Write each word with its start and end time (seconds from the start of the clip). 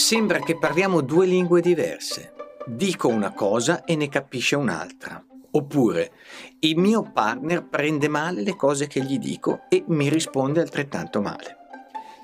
Sembra 0.00 0.38
che 0.38 0.56
parliamo 0.56 1.02
due 1.02 1.26
lingue 1.26 1.60
diverse. 1.60 2.32
Dico 2.64 3.08
una 3.08 3.34
cosa 3.34 3.84
e 3.84 3.96
ne 3.96 4.08
capisce 4.08 4.56
un'altra. 4.56 5.22
Oppure 5.50 6.12
il 6.60 6.78
mio 6.78 7.02
partner 7.12 7.68
prende 7.68 8.08
male 8.08 8.40
le 8.40 8.56
cose 8.56 8.86
che 8.86 9.02
gli 9.02 9.18
dico 9.18 9.60
e 9.68 9.84
mi 9.88 10.08
risponde 10.08 10.62
altrettanto 10.62 11.20
male. 11.20 11.58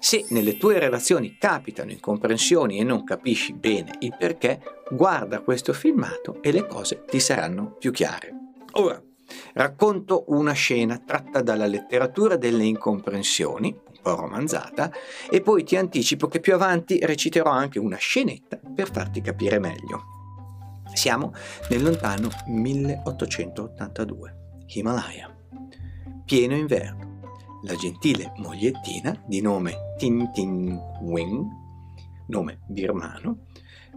Se 0.00 0.24
nelle 0.30 0.56
tue 0.56 0.78
relazioni 0.78 1.36
capitano 1.38 1.92
incomprensioni 1.92 2.78
e 2.78 2.82
non 2.82 3.04
capisci 3.04 3.52
bene 3.52 3.92
il 4.00 4.16
perché, 4.18 4.58
guarda 4.90 5.42
questo 5.42 5.74
filmato 5.74 6.42
e 6.42 6.52
le 6.52 6.66
cose 6.66 7.04
ti 7.04 7.20
saranno 7.20 7.76
più 7.78 7.92
chiare. 7.92 8.32
Ora, 8.72 9.00
racconto 9.52 10.24
una 10.28 10.52
scena 10.52 10.98
tratta 11.04 11.42
dalla 11.42 11.66
letteratura 11.66 12.36
delle 12.36 12.64
incomprensioni, 12.64 13.78
romanzata, 14.14 14.90
e 15.30 15.40
poi 15.40 15.64
ti 15.64 15.76
anticipo 15.76 16.28
che 16.28 16.40
più 16.40 16.54
avanti 16.54 16.98
reciterò 17.04 17.50
anche 17.50 17.78
una 17.78 17.96
scenetta 17.96 18.58
per 18.74 18.90
farti 18.90 19.20
capire 19.20 19.58
meglio. 19.58 20.14
Siamo 20.92 21.32
nel 21.70 21.82
lontano 21.82 22.28
1882, 22.46 24.36
Himalaya. 24.66 25.34
Pieno 26.24 26.54
inverno. 26.54 27.04
La 27.64 27.74
gentile 27.74 28.32
mogliettina 28.36 29.22
di 29.26 29.40
nome 29.40 29.94
Tin 29.96 30.30
Tin 30.32 30.78
Wing, 31.02 31.44
nome 32.28 32.60
birmano, 32.66 33.46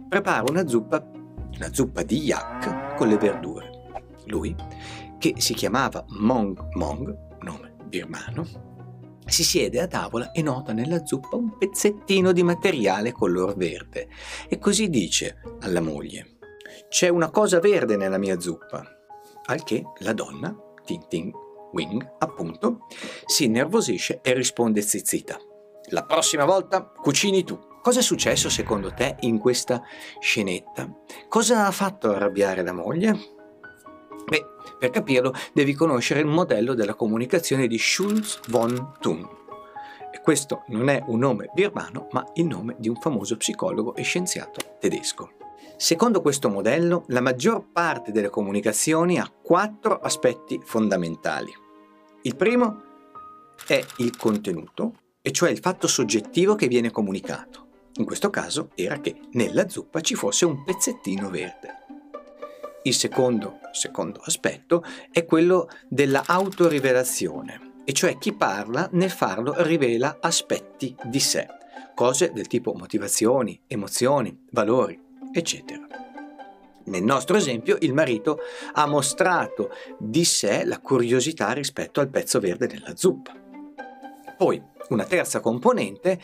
prepara 0.08 0.44
una 0.48 0.66
zuppa, 0.66 1.08
una 1.56 1.72
zuppa 1.72 2.02
di 2.02 2.18
yak 2.18 2.96
con 2.96 3.08
le 3.08 3.16
verdure. 3.16 3.70
Lui, 4.26 4.54
che 5.18 5.34
si 5.36 5.54
chiamava 5.54 6.04
Mong 6.08 6.74
Mong, 6.74 7.16
nome 7.42 7.74
birmano, 7.84 8.69
si 9.30 9.44
siede 9.44 9.80
a 9.80 9.86
tavola 9.86 10.32
e 10.32 10.42
nota 10.42 10.72
nella 10.72 11.04
zuppa 11.04 11.36
un 11.36 11.56
pezzettino 11.56 12.32
di 12.32 12.42
materiale 12.42 13.12
color 13.12 13.56
verde 13.56 14.08
e 14.48 14.58
così 14.58 14.88
dice 14.88 15.40
alla 15.60 15.80
moglie 15.80 16.38
c'è 16.88 17.08
una 17.08 17.30
cosa 17.30 17.60
verde 17.60 17.96
nella 17.96 18.18
mia 18.18 18.40
zuppa. 18.40 18.84
Al 19.46 19.62
che 19.62 19.84
la 19.98 20.12
donna, 20.12 20.54
Tin 20.84 21.06
Tin 21.08 21.32
Wing, 21.72 22.16
appunto, 22.18 22.86
si 23.24 23.44
innervosisce 23.44 24.20
e 24.22 24.32
risponde 24.34 24.82
zizzita. 24.82 25.38
La 25.90 26.04
prossima 26.04 26.44
volta 26.44 26.84
cucini 26.84 27.44
tu. 27.44 27.58
Cosa 27.80 28.00
è 28.00 28.02
successo 28.02 28.50
secondo 28.50 28.92
te 28.92 29.16
in 29.20 29.38
questa 29.38 29.82
scenetta? 30.20 30.92
Cosa 31.28 31.66
ha 31.66 31.70
fatto 31.70 32.10
arrabbiare 32.10 32.62
la 32.62 32.72
moglie? 32.72 33.39
Beh, 34.26 34.46
per 34.78 34.90
capirlo 34.90 35.32
devi 35.52 35.74
conoscere 35.74 36.20
il 36.20 36.26
modello 36.26 36.74
della 36.74 36.94
comunicazione 36.94 37.66
di 37.66 37.78
Schulz 37.78 38.40
von 38.48 38.94
Thun. 39.00 39.28
E 40.12 40.20
questo 40.20 40.64
non 40.68 40.88
è 40.88 41.02
un 41.06 41.18
nome 41.18 41.50
birmano, 41.54 42.08
ma 42.12 42.24
il 42.34 42.46
nome 42.46 42.76
di 42.78 42.88
un 42.88 42.96
famoso 42.96 43.36
psicologo 43.36 43.94
e 43.94 44.02
scienziato 44.02 44.76
tedesco. 44.78 45.32
Secondo 45.76 46.20
questo 46.20 46.48
modello, 46.48 47.04
la 47.08 47.20
maggior 47.20 47.64
parte 47.72 48.12
delle 48.12 48.28
comunicazioni 48.28 49.18
ha 49.18 49.30
quattro 49.30 49.98
aspetti 49.98 50.60
fondamentali. 50.62 51.52
Il 52.22 52.36
primo 52.36 52.82
è 53.66 53.82
il 53.98 54.16
contenuto, 54.16 54.94
e 55.22 55.32
cioè 55.32 55.50
il 55.50 55.58
fatto 55.58 55.86
soggettivo 55.86 56.54
che 56.54 56.66
viene 56.66 56.90
comunicato. 56.90 57.68
In 57.94 58.04
questo 58.04 58.30
caso 58.30 58.70
era 58.74 59.00
che 59.00 59.20
nella 59.32 59.68
zuppa 59.68 60.00
ci 60.00 60.14
fosse 60.14 60.44
un 60.44 60.64
pezzettino 60.64 61.28
verde. 61.28 61.79
Il 62.82 62.94
secondo, 62.94 63.58
secondo 63.72 64.20
aspetto 64.24 64.82
è 65.10 65.26
quello 65.26 65.68
della 65.86 66.22
autorivelazione, 66.26 67.72
e 67.84 67.92
cioè 67.92 68.16
chi 68.16 68.32
parla 68.32 68.88
nel 68.92 69.10
farlo 69.10 69.54
rivela 69.62 70.16
aspetti 70.20 70.96
di 71.04 71.20
sé, 71.20 71.46
cose 71.94 72.32
del 72.32 72.46
tipo 72.46 72.72
motivazioni, 72.72 73.60
emozioni, 73.66 74.46
valori, 74.52 74.98
eccetera. 75.30 75.86
Nel 76.84 77.02
nostro 77.02 77.36
esempio 77.36 77.76
il 77.80 77.92
marito 77.92 78.38
ha 78.72 78.86
mostrato 78.86 79.70
di 79.98 80.24
sé 80.24 80.64
la 80.64 80.80
curiosità 80.80 81.52
rispetto 81.52 82.00
al 82.00 82.08
pezzo 82.08 82.40
verde 82.40 82.66
della 82.66 82.96
zuppa. 82.96 83.34
Poi 84.38 84.60
una 84.88 85.04
terza 85.04 85.40
componente 85.40 86.18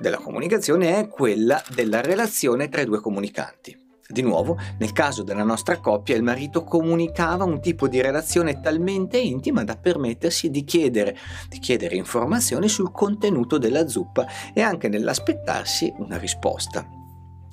della 0.00 0.16
comunicazione 0.16 0.98
è 0.98 1.08
quella 1.08 1.62
della 1.74 2.00
relazione 2.00 2.70
tra 2.70 2.80
i 2.80 2.86
due 2.86 3.00
comunicanti. 3.00 3.79
Di 4.10 4.22
nuovo, 4.22 4.58
nel 4.78 4.90
caso 4.90 5.22
della 5.22 5.44
nostra 5.44 5.78
coppia, 5.78 6.16
il 6.16 6.24
marito 6.24 6.64
comunicava 6.64 7.44
un 7.44 7.60
tipo 7.60 7.86
di 7.86 8.00
relazione 8.00 8.60
talmente 8.60 9.18
intima 9.18 9.62
da 9.62 9.76
permettersi 9.76 10.50
di 10.50 10.64
chiedere, 10.64 11.16
di 11.48 11.60
chiedere 11.60 11.94
informazioni 11.94 12.68
sul 12.68 12.90
contenuto 12.90 13.56
della 13.56 13.86
zuppa 13.86 14.26
e 14.52 14.62
anche 14.62 14.88
nell'aspettarsi 14.88 15.94
una 15.98 16.18
risposta 16.18 16.84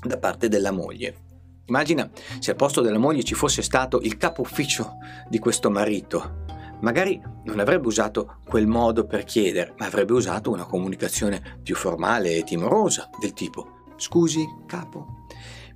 da 0.01 0.18
parte 0.18 0.47
della 0.47 0.72
moglie. 0.72 1.25
Immagina 1.66 2.09
se 2.40 2.51
al 2.51 2.57
posto 2.57 2.81
della 2.81 2.97
moglie 2.97 3.24
ci 3.24 3.35
fosse 3.35 3.62
stato 3.62 4.00
il 4.01 4.18
capo 4.18 4.41
ufficio 4.41 4.97
di 5.29 5.38
questo 5.38 5.69
marito. 5.69 6.45
Magari 6.79 7.22
non 7.44 7.59
avrebbe 7.59 7.88
usato 7.88 8.38
quel 8.47 8.66
modo 8.66 9.06
per 9.06 9.25
chiedere, 9.25 9.74
ma 9.78 9.85
avrebbe 9.85 10.13
usato 10.13 10.50
una 10.50 10.66
comunicazione 10.66 11.59
più 11.62 11.75
formale 11.75 12.35
e 12.35 12.44
timorosa, 12.44 13.09
del 13.19 13.34
tipo 13.34 13.75
Scusi, 14.00 14.45
capo, 14.68 15.25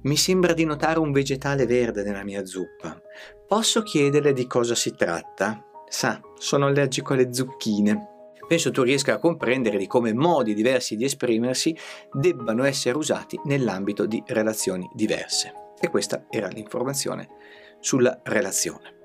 mi 0.04 0.18
sembra 0.18 0.54
di 0.54 0.66
notare 0.66 1.00
un 1.00 1.12
vegetale 1.12 1.66
verde 1.66 2.04
nella 2.04 2.24
mia 2.24 2.46
zuppa. 2.46 3.00
Posso 3.48 3.82
chiederle 3.84 4.34
di 4.34 4.48
cosa 4.48 4.76
si 4.76 4.94
tratta? 4.96 5.64
Sa, 5.88 6.20
sono 6.38 6.68
allergico 6.68 7.14
alle 7.14 7.34
zucchine 7.34 8.12
penso 8.52 8.70
tu 8.70 8.82
riesca 8.82 9.14
a 9.14 9.18
comprendere 9.18 9.78
di 9.78 9.88
come 9.88 10.14
modi 10.14 10.54
diversi 10.54 10.98
di 10.98 11.06
esprimersi 11.06 11.74
debbano 12.12 12.66
essere 12.66 12.98
usati 12.98 13.40
nell'ambito 13.46 14.06
di 14.06 14.22
relazioni 14.28 14.90
diverse. 14.94 15.54
E 15.80 15.88
questa 15.88 16.26
era 16.30 16.50
l'informazione 16.50 17.30
sulla 17.80 18.20
relazione. 18.24 19.01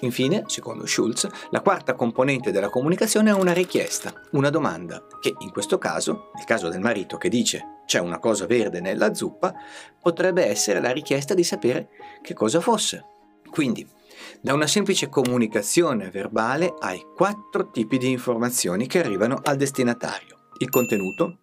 Infine, 0.00 0.44
secondo 0.46 0.84
Schulz, 0.86 1.26
la 1.50 1.62
quarta 1.62 1.94
componente 1.94 2.50
della 2.50 2.68
comunicazione 2.68 3.30
è 3.30 3.34
una 3.34 3.54
richiesta, 3.54 4.12
una 4.32 4.50
domanda, 4.50 5.06
che 5.20 5.34
in 5.38 5.50
questo 5.50 5.78
caso, 5.78 6.30
nel 6.34 6.44
caso 6.44 6.68
del 6.68 6.80
marito 6.80 7.16
che 7.16 7.30
dice 7.30 7.80
c'è 7.86 7.98
una 7.98 8.18
cosa 8.18 8.46
verde 8.46 8.80
nella 8.80 9.14
zuppa, 9.14 9.54
potrebbe 10.00 10.44
essere 10.44 10.80
la 10.80 10.90
richiesta 10.90 11.32
di 11.32 11.44
sapere 11.44 11.88
che 12.20 12.34
cosa 12.34 12.60
fosse. 12.60 13.04
Quindi, 13.48 13.88
da 14.40 14.52
una 14.52 14.66
semplice 14.66 15.08
comunicazione 15.08 16.10
verbale 16.10 16.74
hai 16.80 17.00
quattro 17.14 17.70
tipi 17.70 17.96
di 17.96 18.10
informazioni 18.10 18.86
che 18.86 18.98
arrivano 18.98 19.40
al 19.42 19.56
destinatario. 19.56 20.48
Il 20.58 20.68
contenuto, 20.68 21.38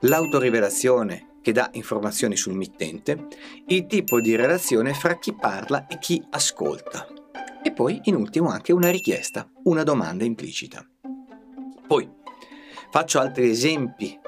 l'autorivelazione 0.00 1.36
che 1.42 1.52
dà 1.52 1.68
informazioni 1.72 2.36
sul 2.36 2.54
mittente, 2.54 3.26
il 3.66 3.86
tipo 3.86 4.20
di 4.20 4.36
relazione 4.36 4.94
fra 4.94 5.18
chi 5.18 5.34
parla 5.34 5.86
e 5.86 5.98
chi 5.98 6.22
ascolta. 6.30 7.19
E 7.62 7.72
poi, 7.72 8.00
in 8.04 8.14
ultimo, 8.14 8.48
anche 8.48 8.72
una 8.72 8.90
richiesta, 8.90 9.50
una 9.64 9.82
domanda 9.82 10.24
implicita. 10.24 10.84
Poi, 11.86 12.08
faccio 12.90 13.18
altri 13.20 13.50
esempi 13.50 14.18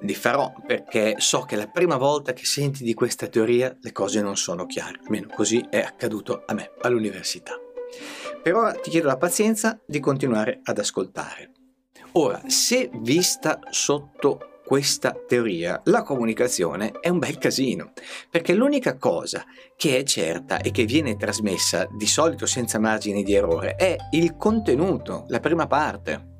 li 0.00 0.14
farò 0.14 0.52
perché 0.66 1.14
so 1.18 1.42
che 1.42 1.56
la 1.56 1.68
prima 1.68 1.96
volta 1.96 2.32
che 2.32 2.44
senti 2.44 2.84
di 2.84 2.94
questa 2.94 3.28
teoria 3.28 3.74
le 3.80 3.92
cose 3.92 4.20
non 4.20 4.36
sono 4.36 4.66
chiare, 4.66 5.00
almeno 5.04 5.28
così 5.34 5.64
è 5.70 5.78
accaduto 5.78 6.42
a 6.46 6.54
me 6.54 6.72
all'università. 6.82 7.54
Per 8.42 8.54
ora 8.54 8.72
ti 8.72 8.90
chiedo 8.90 9.06
la 9.06 9.16
pazienza 9.16 9.80
di 9.86 10.00
continuare 10.00 10.60
ad 10.62 10.78
ascoltare. 10.78 11.52
Ora, 12.12 12.42
se 12.46 12.90
vista 12.94 13.58
sotto 13.70 14.55
questa 14.66 15.14
teoria, 15.26 15.80
la 15.84 16.02
comunicazione 16.02 16.90
è 17.00 17.08
un 17.08 17.20
bel 17.20 17.38
casino, 17.38 17.92
perché 18.28 18.52
l'unica 18.52 18.96
cosa 18.96 19.44
che 19.76 19.96
è 19.96 20.02
certa 20.02 20.58
e 20.58 20.72
che 20.72 20.84
viene 20.84 21.16
trasmessa 21.16 21.86
di 21.96 22.06
solito 22.06 22.46
senza 22.46 22.80
margini 22.80 23.22
di 23.22 23.32
errore 23.32 23.76
è 23.76 23.94
il 24.10 24.36
contenuto, 24.36 25.24
la 25.28 25.38
prima 25.38 25.68
parte 25.68 26.34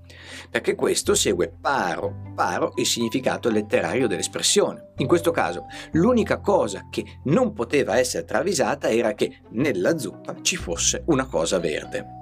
perché 0.51 0.75
questo 0.75 1.15
segue 1.15 1.53
paro 1.61 2.33
paro 2.35 2.73
il 2.77 2.87
significato 2.87 3.51
letterario 3.51 4.07
dell'espressione. 4.07 4.93
In 4.99 5.07
questo 5.07 5.31
caso, 5.31 5.67
l'unica 5.93 6.41
cosa 6.41 6.87
che 6.91 7.21
non 7.25 7.53
poteva 7.53 7.99
essere 7.99 8.25
travisata 8.25 8.89
era 8.89 9.13
che 9.15 9.41
nella 9.51 9.99
zuppa 9.99 10.37
ci 10.43 10.57
fosse 10.57 11.03
una 11.07 11.27
cosa 11.27 11.59
verde. 11.59 12.16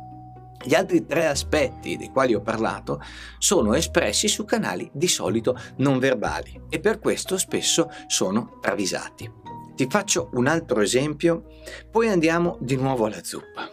Gli 0.64 0.75
altri 0.75 1.05
tre 1.05 1.26
aspetti 1.26 1.96
dei 1.99 2.08
quali 2.08 2.34
ho 2.34 2.40
parlato 2.40 3.00
sono 3.38 3.75
espressi 3.75 4.28
su 4.28 4.46
canali 4.46 4.90
di 4.94 5.08
solito 5.08 5.58
non 5.76 5.99
verbali 5.99 6.62
e 6.70 6.81
per 6.81 6.99
questo 6.99 7.37
spesso 7.37 7.90
sono 8.06 8.58
travisati. 8.62 9.31
Ti 9.75 9.87
faccio 9.90 10.31
un 10.34 10.46
altro 10.46 10.81
esempio, 10.81 11.44
poi 11.90 12.08
andiamo 12.08 12.56
di 12.61 12.76
nuovo 12.76 13.05
alla 13.05 13.22
zuppa. 13.22 13.69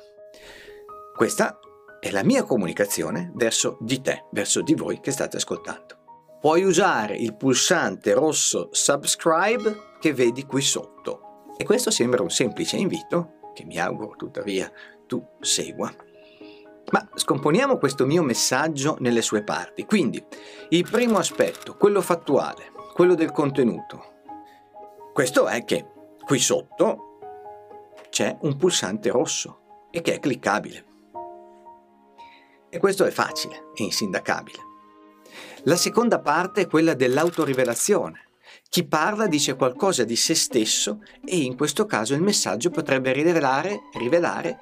Questa 1.15 1.59
è 1.99 2.11
la 2.11 2.23
mia 2.23 2.43
comunicazione 2.43 3.31
verso 3.35 3.77
di 3.79 4.01
te, 4.01 4.25
verso 4.31 4.61
di 4.61 4.73
voi 4.73 4.99
che 4.99 5.11
state 5.11 5.37
ascoltando. 5.37 5.99
Puoi 6.41 6.63
usare 6.63 7.15
il 7.15 7.35
pulsante 7.37 8.13
rosso 8.13 8.69
subscribe 8.71 9.97
che 9.99 10.11
vedi 10.11 10.45
qui 10.45 10.61
sotto. 10.61 11.45
E 11.55 11.63
questo 11.63 11.91
sembra 11.91 12.23
un 12.23 12.31
semplice 12.31 12.77
invito, 12.77 13.51
che 13.53 13.63
mi 13.63 13.77
auguro 13.77 14.15
tuttavia 14.17 14.71
tu 15.05 15.23
segua. 15.39 15.93
Ma 16.91 17.07
scomponiamo 17.13 17.77
questo 17.77 18.05
mio 18.05 18.21
messaggio 18.21 18.97
nelle 18.99 19.21
sue 19.21 19.43
parti. 19.43 19.85
Quindi, 19.85 20.23
il 20.69 20.87
primo 20.89 21.17
aspetto, 21.17 21.75
quello 21.75 22.01
fattuale, 22.01 22.71
quello 22.93 23.15
del 23.15 23.31
contenuto. 23.31 24.09
Questo 25.13 25.47
è 25.47 25.63
che 25.63 25.85
qui 26.25 26.39
sotto 26.39 27.19
c'è 28.09 28.37
un 28.41 28.57
pulsante 28.57 29.09
rosso 29.09 29.87
e 29.89 30.01
che 30.01 30.15
è 30.15 30.19
cliccabile. 30.19 30.85
E 32.69 32.77
questo 32.77 33.05
è 33.05 33.11
facile 33.11 33.71
e 33.75 33.83
insindacabile. 33.83 34.59
La 35.63 35.75
seconda 35.77 36.19
parte 36.19 36.61
è 36.61 36.67
quella 36.67 36.93
dell'autorivelazione. 36.93 38.29
Chi 38.67 38.85
parla 38.85 39.27
dice 39.27 39.55
qualcosa 39.55 40.03
di 40.03 40.15
se 40.15 40.33
stesso 40.33 41.01
e 41.25 41.37
in 41.37 41.55
questo 41.55 41.85
caso 41.85 42.13
il 42.13 42.21
messaggio 42.21 42.69
potrebbe 42.69 43.11
rivelare, 43.13 43.81
rivelare 43.93 44.59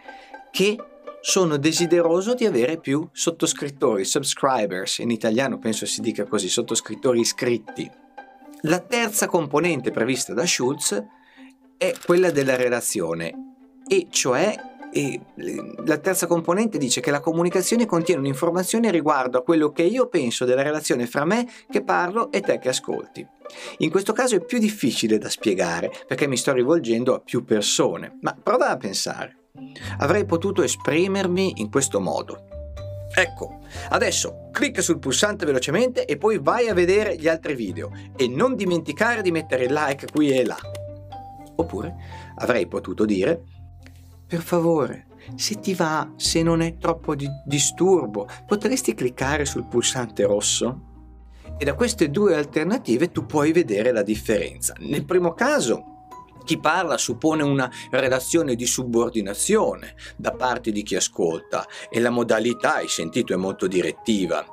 che 0.51 0.75
sono 1.21 1.57
desideroso 1.57 2.33
di 2.33 2.45
avere 2.45 2.79
più 2.79 3.07
sottoscrittori, 3.11 4.05
subscribers, 4.05 4.99
in 4.99 5.11
italiano 5.11 5.57
penso 5.57 5.85
si 5.85 6.01
dica 6.01 6.25
così, 6.25 6.49
sottoscrittori 6.49 7.19
iscritti. 7.19 7.89
La 8.63 8.79
terza 8.79 9.27
componente 9.27 9.91
prevista 9.91 10.33
da 10.33 10.45
Schulz 10.45 11.03
è 11.77 11.93
quella 12.05 12.31
della 12.31 12.55
relazione, 12.55 13.33
e 13.87 14.07
cioè 14.09 14.55
e 14.91 15.19
la 15.85 15.97
terza 15.97 16.25
componente 16.25 16.77
dice 16.77 16.99
che 16.99 17.11
la 17.11 17.19
comunicazione 17.19 17.85
contiene 17.85 18.21
un'informazione 18.21 18.89
riguardo 18.89 19.37
a 19.37 19.43
quello 19.43 19.71
che 19.71 19.83
io 19.83 20.07
penso 20.07 20.45
della 20.45 20.63
relazione 20.63 21.05
fra 21.05 21.25
me 21.25 21.47
che 21.69 21.83
parlo 21.83 22.31
e 22.31 22.41
te 22.41 22.57
che 22.57 22.69
ascolti. 22.69 23.25
In 23.79 23.89
questo 23.89 24.13
caso 24.13 24.35
è 24.35 24.43
più 24.43 24.57
difficile 24.57 25.17
da 25.17 25.29
spiegare 25.29 25.91
perché 26.07 26.27
mi 26.27 26.37
sto 26.37 26.53
rivolgendo 26.53 27.13
a 27.13 27.19
più 27.19 27.43
persone, 27.43 28.17
ma 28.21 28.35
prova 28.41 28.69
a 28.69 28.77
pensare. 28.77 29.38
Avrei 29.97 30.25
potuto 30.25 30.63
esprimermi 30.63 31.53
in 31.57 31.69
questo 31.69 31.99
modo. 31.99 32.47
Ecco, 33.13 33.59
adesso 33.89 34.49
clicca 34.51 34.81
sul 34.81 34.99
pulsante 34.99 35.45
velocemente 35.45 36.05
e 36.05 36.17
poi 36.17 36.37
vai 36.37 36.67
a 36.67 36.73
vedere 36.73 37.17
gli 37.17 37.27
altri 37.27 37.55
video 37.55 37.91
e 38.15 38.27
non 38.27 38.55
dimenticare 38.55 39.21
di 39.21 39.31
mettere 39.31 39.65
il 39.65 39.73
like 39.73 40.07
qui 40.11 40.31
e 40.31 40.45
là. 40.45 40.57
Oppure 41.55 41.95
avrei 42.35 42.67
potuto 42.67 43.05
dire 43.05 43.43
per 44.29 44.41
favore, 44.41 45.07
se 45.33 45.59
ti 45.59 45.73
va, 45.73 46.13
se 46.15 46.43
non 46.43 46.61
è 46.61 46.77
troppo 46.77 47.15
di 47.15 47.27
disturbo, 47.43 48.27
potresti 48.45 48.93
cliccare 48.93 49.43
sul 49.43 49.65
pulsante 49.65 50.23
rosso? 50.23 50.81
E 51.57 51.65
da 51.65 51.73
queste 51.73 52.11
due 52.11 52.35
alternative 52.35 53.11
tu 53.11 53.25
puoi 53.25 53.51
vedere 53.51 53.91
la 53.91 54.03
differenza. 54.03 54.75
Nel 54.81 55.03
primo 55.03 55.33
caso, 55.33 55.98
chi 56.49 56.57
parla 56.57 56.97
suppone 56.97 57.43
una 57.43 57.69
relazione 57.91 58.55
di 58.55 58.65
subordinazione 58.65 59.93
da 60.17 60.31
parte 60.31 60.71
di 60.71 60.81
chi 60.81 60.95
ascolta 60.95 61.63
e 61.91 61.99
la 61.99 62.09
modalità, 62.09 62.77
hai 62.77 62.87
sentito, 62.87 63.33
è 63.33 63.35
molto 63.35 63.67
direttiva. 63.67 64.43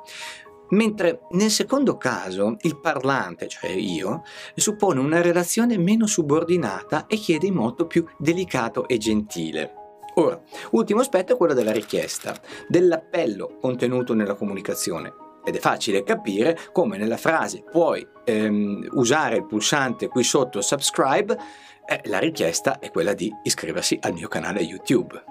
Mentre 0.69 1.21
nel 1.31 1.49
secondo 1.49 1.97
caso 1.97 2.57
il 2.61 2.79
parlante, 2.79 3.47
cioè 3.47 3.71
io, 3.71 4.21
suppone 4.53 4.99
una 4.99 5.23
relazione 5.23 5.79
meno 5.79 6.05
subordinata 6.05 7.07
e 7.07 7.15
chiede 7.15 7.47
in 7.47 7.55
modo 7.55 7.87
più 7.87 8.05
delicato 8.19 8.87
e 8.87 8.99
gentile. 8.99 9.73
Ora, 10.17 10.39
ultimo 10.71 10.99
aspetto 10.99 11.33
è 11.33 11.37
quello 11.37 11.55
della 11.55 11.71
richiesta, 11.71 12.39
dell'appello 12.67 13.57
contenuto 13.59 14.13
nella 14.13 14.35
comunicazione. 14.35 15.26
Ed 15.47 15.55
è 15.55 15.59
facile 15.59 16.03
capire 16.03 16.59
come 16.73 16.97
nella 16.97 17.15
frase 17.15 17.63
puoi 17.63 18.05
ehm, 18.25 18.89
usare 18.91 19.37
il 19.37 19.45
pulsante 19.45 20.09
qui 20.09 20.21
sotto 20.21 20.59
subscribe, 20.59 21.37
eh, 21.85 22.01
la 22.09 22.19
richiesta 22.19 22.79
è 22.79 22.91
quella 22.91 23.13
di 23.13 23.33
iscriversi 23.43 23.97
al 24.01 24.11
mio 24.11 24.27
canale 24.27 24.59
YouTube. 24.59 25.23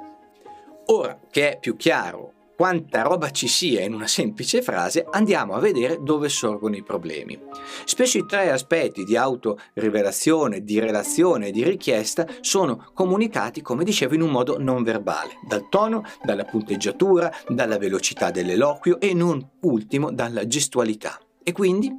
Ora 0.86 1.18
che 1.30 1.50
è 1.50 1.58
più 1.58 1.76
chiaro 1.76 2.32
quanta 2.56 3.02
roba 3.02 3.30
ci 3.30 3.48
sia 3.48 3.82
in 3.82 3.92
una 3.92 4.06
semplice 4.06 4.62
frase, 4.62 5.06
andiamo 5.10 5.52
a 5.52 5.60
vedere 5.60 5.98
dove 6.00 6.30
sorgono 6.30 6.74
i 6.74 6.82
problemi. 6.82 7.38
Spesso 7.84 8.16
i 8.16 8.24
tre 8.26 8.50
aspetti 8.50 9.04
di 9.04 9.14
autorivelazione, 9.16 10.64
di 10.64 10.80
relazione 10.80 11.48
e 11.48 11.50
di 11.52 11.62
richiesta 11.62 12.26
sono 12.40 12.90
comunicati, 12.94 13.60
come 13.60 13.84
dicevo, 13.84 14.14
in 14.14 14.22
un 14.22 14.30
modo 14.30 14.58
non 14.58 14.82
verbale, 14.82 15.38
dal 15.46 15.68
tono, 15.68 16.02
dalla 16.24 16.44
punteggiatura, 16.44 17.30
dalla 17.46 17.76
velocità 17.76 18.30
dell'eloquio 18.30 18.98
e 19.00 19.12
non 19.12 19.46
ultimo 19.60 20.10
dalla 20.10 20.46
gestualità. 20.46 21.20
E 21.42 21.52
quindi, 21.52 21.92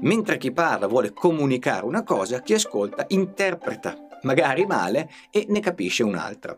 mentre 0.00 0.38
chi 0.38 0.52
parla 0.52 0.86
vuole 0.86 1.12
comunicare 1.12 1.84
una 1.84 2.04
cosa, 2.04 2.40
chi 2.40 2.54
ascolta 2.54 3.04
interpreta, 3.08 3.96
magari 4.22 4.64
male, 4.64 5.10
e 5.30 5.44
ne 5.48 5.60
capisce 5.60 6.04
un'altra. 6.04 6.56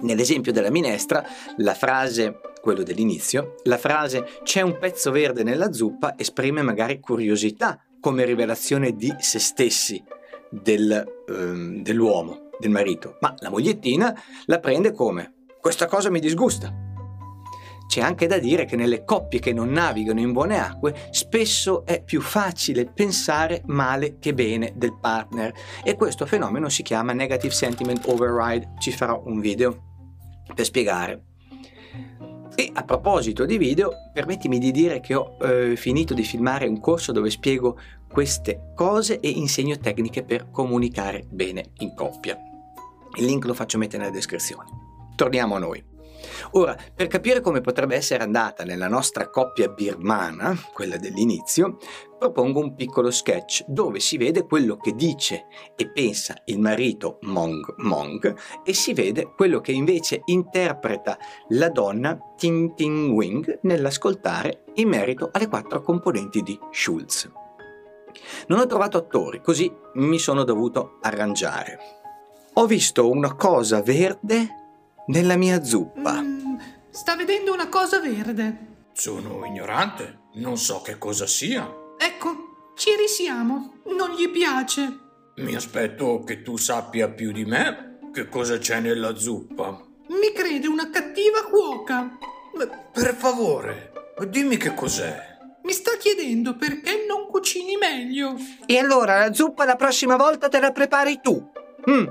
Nell'esempio 0.00 0.52
della 0.52 0.70
minestra, 0.70 1.24
la 1.58 1.74
frase, 1.74 2.40
quello 2.60 2.82
dell'inizio, 2.82 3.56
la 3.64 3.78
frase 3.78 4.40
c'è 4.42 4.62
un 4.62 4.78
pezzo 4.78 5.10
verde 5.10 5.42
nella 5.42 5.72
zuppa 5.72 6.14
esprime 6.18 6.62
magari 6.62 6.98
curiosità 6.98 7.80
come 8.00 8.24
rivelazione 8.24 8.96
di 8.96 9.14
se 9.20 9.38
stessi, 9.38 10.02
del, 10.50 11.04
um, 11.28 11.82
dell'uomo, 11.82 12.50
del 12.58 12.70
marito, 12.70 13.16
ma 13.20 13.34
la 13.38 13.48
mogliettina 13.48 14.14
la 14.46 14.58
prende 14.58 14.92
come 14.92 15.34
questa 15.60 15.86
cosa 15.86 16.10
mi 16.10 16.18
disgusta. 16.18 16.81
C'è 17.92 18.00
anche 18.00 18.26
da 18.26 18.38
dire 18.38 18.64
che 18.64 18.74
nelle 18.74 19.04
coppie 19.04 19.38
che 19.38 19.52
non 19.52 19.70
navigano 19.70 20.18
in 20.18 20.32
buone 20.32 20.58
acque 20.58 21.08
spesso 21.10 21.84
è 21.84 22.02
più 22.02 22.22
facile 22.22 22.86
pensare 22.86 23.60
male 23.66 24.18
che 24.18 24.32
bene 24.32 24.72
del 24.74 24.96
partner 24.98 25.52
e 25.84 25.94
questo 25.94 26.24
fenomeno 26.24 26.70
si 26.70 26.82
chiama 26.82 27.12
negative 27.12 27.52
sentiment 27.52 28.06
override. 28.06 28.72
Ci 28.78 28.92
farò 28.92 29.22
un 29.26 29.40
video 29.40 30.06
per 30.54 30.64
spiegare. 30.64 31.22
E 32.54 32.70
a 32.72 32.82
proposito 32.82 33.44
di 33.44 33.58
video, 33.58 33.92
permettimi 34.10 34.58
di 34.58 34.70
dire 34.70 35.00
che 35.00 35.14
ho 35.14 35.36
eh, 35.42 35.76
finito 35.76 36.14
di 36.14 36.24
filmare 36.24 36.66
un 36.66 36.80
corso 36.80 37.12
dove 37.12 37.28
spiego 37.28 37.78
queste 38.10 38.72
cose 38.74 39.20
e 39.20 39.28
insegno 39.28 39.76
tecniche 39.76 40.22
per 40.22 40.50
comunicare 40.50 41.26
bene 41.28 41.72
in 41.80 41.94
coppia. 41.94 42.38
Il 43.18 43.26
link 43.26 43.44
lo 43.44 43.52
faccio 43.52 43.76
mettere 43.76 43.98
nella 43.98 44.14
descrizione. 44.14 44.64
Torniamo 45.14 45.56
a 45.56 45.58
noi. 45.58 45.91
Ora, 46.52 46.76
per 46.94 47.06
capire 47.06 47.40
come 47.40 47.60
potrebbe 47.60 47.96
essere 47.96 48.22
andata 48.22 48.64
nella 48.64 48.88
nostra 48.88 49.28
coppia 49.28 49.68
birmana, 49.68 50.56
quella 50.72 50.96
dell'inizio, 50.96 51.78
propongo 52.18 52.60
un 52.60 52.74
piccolo 52.74 53.10
sketch 53.10 53.64
dove 53.66 53.98
si 53.98 54.16
vede 54.16 54.46
quello 54.46 54.76
che 54.76 54.94
dice 54.94 55.46
e 55.74 55.90
pensa 55.90 56.36
il 56.44 56.60
marito 56.60 57.18
Mong 57.22 57.74
Mong 57.78 58.36
e 58.64 58.72
si 58.72 58.92
vede 58.92 59.32
quello 59.34 59.60
che 59.60 59.72
invece 59.72 60.22
interpreta 60.26 61.18
la 61.48 61.68
donna 61.68 62.16
Ting 62.36 62.74
Ting 62.74 63.10
Wing 63.10 63.60
nell'ascoltare 63.62 64.64
in 64.74 64.88
merito 64.88 65.30
alle 65.32 65.48
quattro 65.48 65.82
componenti 65.82 66.42
di 66.42 66.58
Schulz. 66.70 67.28
Non 68.46 68.58
ho 68.58 68.66
trovato 68.66 68.98
attori, 68.98 69.40
così 69.40 69.72
mi 69.94 70.18
sono 70.18 70.44
dovuto 70.44 70.98
arrangiare. 71.00 71.78
Ho 72.54 72.66
visto 72.66 73.08
una 73.10 73.34
cosa 73.34 73.82
verde 73.82 74.61
nella 75.06 75.36
mia 75.36 75.62
zuppa. 75.62 76.20
Mm, 76.20 76.56
sta 76.90 77.16
vedendo 77.16 77.52
una 77.52 77.68
cosa 77.68 78.00
verde. 78.00 78.70
Sono 78.92 79.44
ignorante, 79.44 80.20
non 80.34 80.56
so 80.56 80.82
che 80.82 80.98
cosa 80.98 81.26
sia. 81.26 81.68
Ecco, 81.98 82.72
ci 82.76 82.90
risiamo. 82.96 83.80
Non 83.86 84.10
gli 84.16 84.28
piace. 84.30 84.98
Mi 85.36 85.54
aspetto 85.54 86.22
che 86.24 86.42
tu 86.42 86.56
sappia 86.56 87.08
più 87.08 87.32
di 87.32 87.44
me 87.44 87.98
che 88.12 88.28
cosa 88.28 88.58
c'è 88.58 88.80
nella 88.80 89.16
zuppa. 89.16 89.82
Mi 90.08 90.32
crede 90.34 90.66
una 90.66 90.90
cattiva 90.90 91.44
cuoca. 91.44 92.18
Per 92.92 93.14
favore, 93.14 93.92
dimmi 94.28 94.58
che 94.58 94.74
cos'è. 94.74 95.30
Mi 95.62 95.72
sta 95.72 95.92
chiedendo 95.96 96.56
perché 96.56 97.04
non 97.08 97.28
cucini 97.28 97.76
meglio. 97.76 98.34
E 98.66 98.78
allora 98.78 99.18
la 99.18 99.32
zuppa 99.32 99.64
la 99.64 99.76
prossima 99.76 100.16
volta 100.16 100.48
te 100.48 100.60
la 100.60 100.72
prepari 100.72 101.20
tu. 101.22 101.50
Mm. 101.88 102.06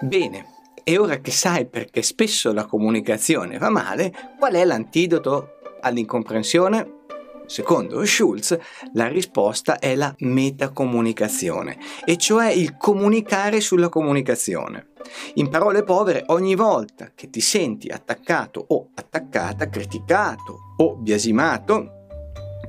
Bene, 0.00 0.46
e 0.84 0.98
ora 0.98 1.20
che 1.20 1.30
sai 1.30 1.66
perché 1.66 2.02
spesso 2.02 2.52
la 2.52 2.66
comunicazione 2.66 3.58
va 3.58 3.70
male, 3.70 4.12
qual 4.38 4.54
è 4.54 4.64
l'antidoto 4.64 5.58
all'incomprensione? 5.80 7.00
Secondo 7.46 8.04
Schulz, 8.04 8.56
la 8.94 9.08
risposta 9.08 9.78
è 9.78 9.94
la 9.94 10.14
metacomunicazione, 10.20 11.76
e 12.04 12.16
cioè 12.16 12.50
il 12.50 12.76
comunicare 12.76 13.60
sulla 13.60 13.88
comunicazione. 13.88 14.92
In 15.34 15.48
parole 15.50 15.82
povere, 15.82 16.24
ogni 16.28 16.54
volta 16.54 17.10
che 17.14 17.28
ti 17.28 17.40
senti 17.40 17.88
attaccato 17.88 18.64
o 18.68 18.88
attaccata, 18.94 19.68
criticato 19.68 20.74
o 20.78 20.96
biasimato, 20.96 22.06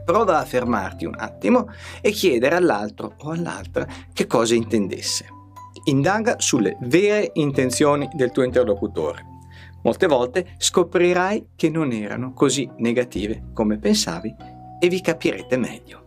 prova 0.03 0.39
a 0.39 0.45
fermarti 0.45 1.05
un 1.05 1.15
attimo 1.17 1.69
e 2.01 2.11
chiedere 2.11 2.55
all'altro 2.55 3.15
o 3.19 3.29
all'altra 3.29 3.87
che 4.11 4.27
cosa 4.27 4.53
intendesse. 4.53 5.42
Indaga 5.85 6.35
sulle 6.39 6.77
vere 6.81 7.31
intenzioni 7.33 8.07
del 8.13 8.31
tuo 8.31 8.43
interlocutore. 8.43 9.31
Molte 9.83 10.07
volte 10.07 10.55
scoprirai 10.57 11.49
che 11.55 11.69
non 11.69 11.91
erano 11.91 12.31
così 12.33 12.69
negative 12.77 13.49
come 13.53 13.77
pensavi 13.77 14.33
e 14.79 14.87
vi 14.87 15.01
capirete 15.01 15.57
meglio. 15.57 16.02